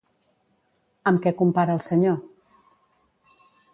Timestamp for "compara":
1.41-1.75